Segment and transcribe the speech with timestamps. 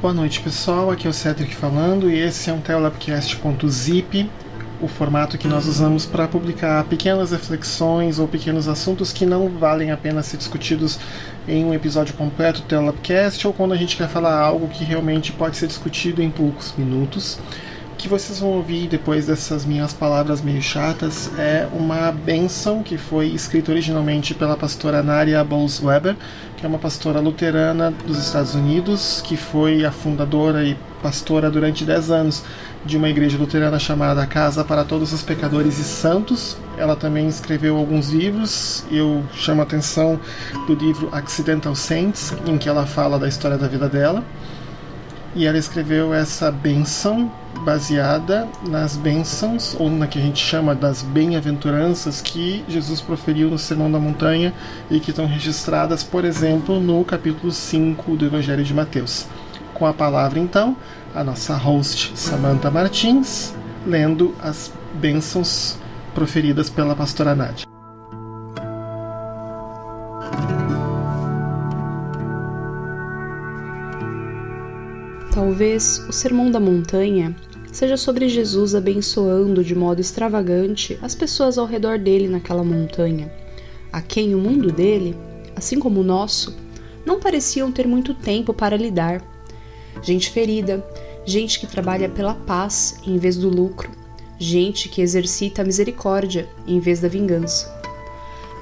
[0.00, 0.90] Boa noite, pessoal.
[0.90, 4.30] Aqui é o Cedric falando e esse é um Teolabcast.zip,
[4.80, 9.90] o formato que nós usamos para publicar pequenas reflexões ou pequenos assuntos que não valem
[9.90, 10.98] a pena ser discutidos
[11.46, 15.32] em um episódio completo do Teolabcast ou quando a gente quer falar algo que realmente
[15.32, 17.38] pode ser discutido em poucos minutos
[18.00, 23.26] que vocês vão ouvir depois dessas minhas palavras meio chatas é uma benção que foi
[23.26, 26.16] escrita originalmente pela pastora Naria Bowles Weber,
[26.56, 31.84] que é uma pastora luterana dos Estados Unidos, que foi a fundadora e pastora durante
[31.84, 32.42] 10 anos
[32.86, 36.56] de uma igreja luterana chamada Casa para Todos os Pecadores e Santos.
[36.78, 38.82] Ela também escreveu alguns livros.
[38.90, 40.18] Eu chamo a atenção
[40.66, 44.24] do livro Accidental Saints, em que ela fala da história da vida dela.
[45.34, 47.30] E ela escreveu essa benção
[47.64, 53.58] baseada nas bênçãos, ou na que a gente chama das bem-aventuranças que Jesus proferiu no
[53.58, 54.52] Sermão da Montanha
[54.90, 59.26] e que estão registradas, por exemplo, no capítulo 5 do Evangelho de Mateus.
[59.72, 60.76] Com a palavra, então,
[61.14, 63.54] a nossa host Samantha Martins,
[63.86, 65.78] lendo as bênçãos
[66.14, 67.79] proferidas pela pastora Nádia.
[75.40, 77.34] Talvez o Sermão da Montanha
[77.72, 83.32] seja sobre Jesus abençoando de modo extravagante as pessoas ao redor dele naquela montanha,
[83.90, 85.16] a quem o mundo dele,
[85.56, 86.54] assim como o nosso,
[87.06, 89.24] não pareciam ter muito tempo para lidar.
[90.02, 90.86] Gente ferida,
[91.24, 93.90] gente que trabalha pela paz em vez do lucro,
[94.38, 97.79] gente que exercita a misericórdia em vez da vingança.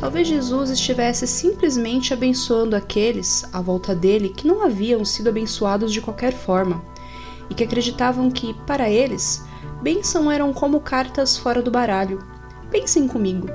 [0.00, 6.00] Talvez Jesus estivesse simplesmente abençoando aqueles à volta dele que não haviam sido abençoados de
[6.00, 6.82] qualquer forma
[7.50, 9.44] e que acreditavam que, para eles,
[9.82, 12.24] bênção eram como cartas fora do baralho.
[12.70, 13.48] Pensem comigo.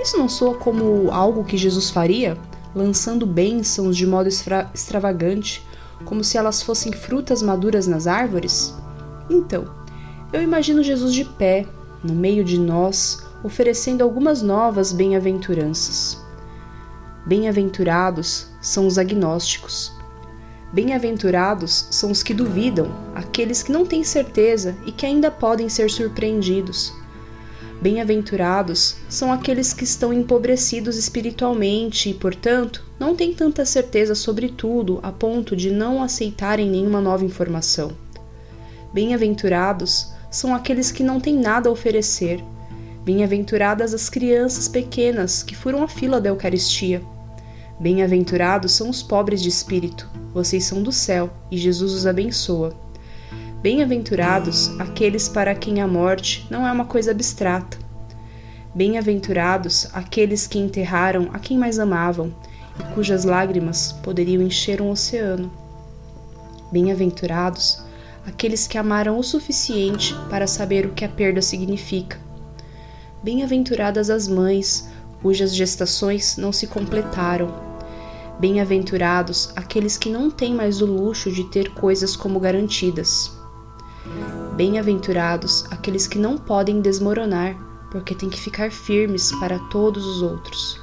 [0.00, 2.38] Isso não soa como algo que Jesus faria,
[2.72, 5.66] lançando bênçãos de modo extra extravagante,
[6.04, 8.72] como se elas fossem frutas maduras nas árvores?
[9.28, 9.64] Então,
[10.32, 11.66] eu imagino Jesus de pé,
[12.04, 16.18] no meio de nós, oferecendo algumas novas bem-aventuranças.
[17.26, 19.98] Bem-aventurados são os agnósticos,
[20.70, 25.88] Bem-aventurados são os que duvidam, aqueles que não têm certeza e que ainda podem ser
[25.88, 26.92] surpreendidos.
[27.80, 35.00] Bem-aventurados são aqueles que estão empobrecidos espiritualmente e, portanto, não têm tanta certeza sobre tudo
[35.02, 37.92] a ponto de não aceitarem nenhuma nova informação.
[38.92, 42.44] Bem-aventurados são aqueles que não têm nada a oferecer.
[43.08, 47.00] Bem-aventuradas as crianças pequenas que furam a fila da Eucaristia.
[47.80, 52.76] Bem-aventurados são os pobres de espírito, vocês são do céu, e Jesus os abençoa.
[53.62, 57.78] Bem-aventurados aqueles para quem a morte não é uma coisa abstrata.
[58.74, 62.30] Bem-aventurados aqueles que enterraram a quem mais amavam
[62.78, 65.50] e cujas lágrimas poderiam encher um oceano.
[66.70, 67.82] Bem-aventurados
[68.26, 72.27] aqueles que amaram o suficiente para saber o que a perda significa.
[73.22, 74.88] Bem-aventuradas as mães
[75.22, 77.68] cujas gestações não se completaram
[78.38, 83.32] Bem-aventurados aqueles que não têm mais o luxo de ter coisas como garantidas.
[84.54, 87.56] Bem-aventurados aqueles que não podem desmoronar,
[87.90, 90.80] porque têm que ficar firmes para todos os outros.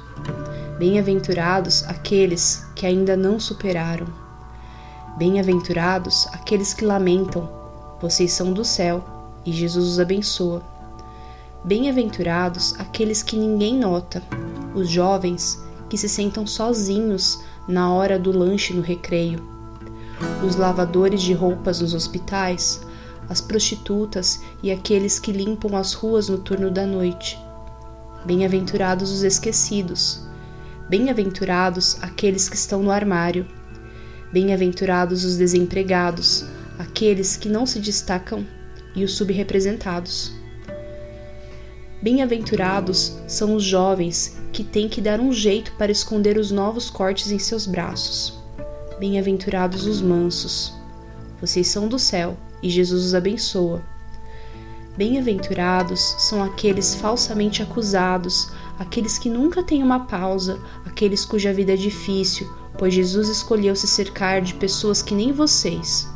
[0.78, 4.06] Bem-aventurados aqueles que ainda não superaram.
[5.16, 7.48] Bem-aventurados aqueles que lamentam,
[8.02, 9.02] vocês são do céu
[9.46, 10.62] e Jesus os abençoa.
[11.66, 14.22] Bem-aventurados aqueles que ninguém nota,
[14.72, 15.60] os jovens
[15.90, 19.44] que se sentam sozinhos na hora do lanche no recreio,
[20.46, 22.80] os lavadores de roupas nos hospitais,
[23.28, 27.36] as prostitutas e aqueles que limpam as ruas no turno da noite.
[28.24, 30.20] Bem-aventurados os esquecidos,
[30.88, 33.44] bem-aventurados aqueles que estão no armário,
[34.32, 36.44] bem-aventurados os desempregados,
[36.78, 38.46] aqueles que não se destacam
[38.94, 40.45] e os subrepresentados.
[42.02, 47.30] Bem-aventurados são os jovens que têm que dar um jeito para esconder os novos cortes
[47.30, 48.38] em seus braços.
[49.00, 50.74] Bem-aventurados os mansos.
[51.40, 53.82] Vocês são do céu e Jesus os abençoa.
[54.96, 61.76] Bem-aventurados são aqueles falsamente acusados, aqueles que nunca têm uma pausa, aqueles cuja vida é
[61.76, 66.08] difícil, pois Jesus escolheu se cercar de pessoas que nem vocês.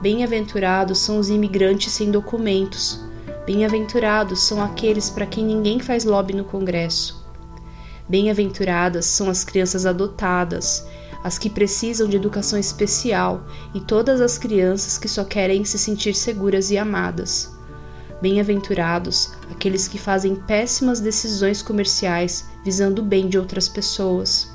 [0.00, 3.00] Bem-aventurados são os imigrantes sem documentos,
[3.46, 7.24] Bem-aventurados são aqueles para quem ninguém faz lobby no Congresso.
[8.08, 10.86] Bem-aventuradas são as crianças adotadas,
[11.24, 13.44] as que precisam de educação especial
[13.74, 17.50] e todas as crianças que só querem se sentir seguras e amadas.
[18.20, 24.50] Bem-aventurados aqueles que fazem péssimas decisões comerciais visando o bem de outras pessoas.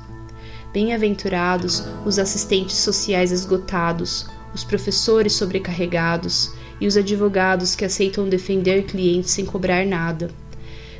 [0.72, 9.30] Bem-aventurados os assistentes sociais esgotados, os professores sobrecarregados e os advogados que aceitam defender clientes
[9.30, 10.30] sem cobrar nada.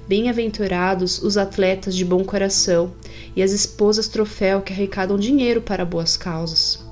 [0.09, 2.93] Bem-aventurados os atletas de bom coração
[3.35, 6.85] e as esposas troféu que arrecadam dinheiro para boas causas.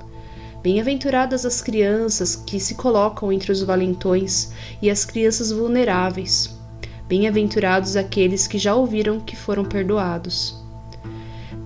[0.61, 4.51] Bem-aventuradas as crianças que se colocam entre os valentões
[4.81, 6.57] e as crianças vulneráveis.
[7.07, 10.55] Bem-aventurados aqueles que já ouviram que foram perdoados.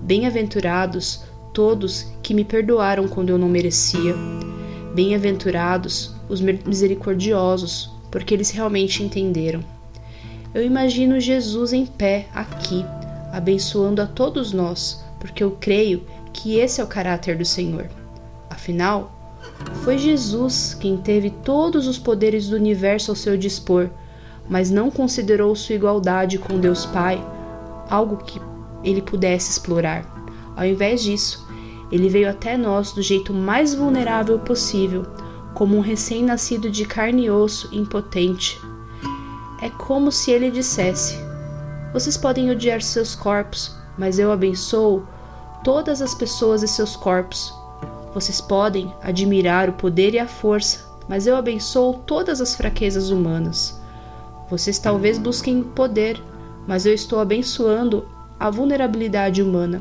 [0.02, 4.14] Bem-aventurados todos que me perdoaram quando eu não merecia.
[4.94, 9.60] Bem-aventurados os misericordiosos, porque eles realmente entenderam.
[10.54, 12.84] Eu imagino Jesus em pé aqui,
[13.32, 17.86] abençoando a todos nós, porque eu creio que esse é o caráter do Senhor.
[18.48, 19.12] Afinal,
[19.84, 23.90] foi Jesus quem teve todos os poderes do universo ao seu dispor,
[24.48, 27.22] mas não considerou sua igualdade com Deus Pai
[27.88, 28.40] algo que
[28.82, 30.04] ele pudesse explorar.
[30.56, 31.46] Ao invés disso,
[31.90, 35.04] ele veio até nós do jeito mais vulnerável possível,
[35.54, 38.60] como um recém-nascido de carne e osso impotente.
[39.60, 41.18] É como se ele dissesse:
[41.92, 45.06] Vocês podem odiar seus corpos, mas eu abençoo
[45.62, 47.52] todas as pessoas e seus corpos,
[48.12, 53.80] vocês podem admirar o poder e a força, mas eu abençoo todas as fraquezas humanas.
[54.50, 56.20] Vocês talvez busquem poder,
[56.66, 58.04] mas eu estou abençoando
[58.38, 59.80] a vulnerabilidade humana.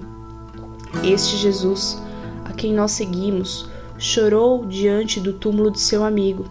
[1.04, 2.00] Este Jesus,
[2.46, 3.68] a quem nós seguimos,
[4.00, 6.50] chorou diante do túmulo de seu amigo,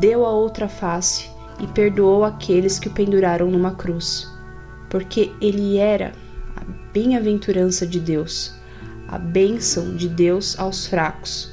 [0.00, 1.30] deu a outra face
[1.60, 4.28] e perdoou aqueles que o penduraram numa cruz,
[4.90, 6.12] porque ele era
[6.56, 8.56] a bem-aventurança de Deus
[9.08, 11.50] a bênção de Deus aos fracos,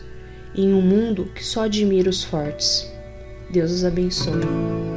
[0.56, 2.92] em um mundo que só admira os fortes.
[3.52, 4.93] Deus os abençoe.